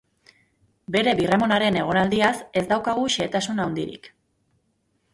[0.95, 4.15] Bere birramonaren egonaldiaz ez daukagu xehetasun handirik.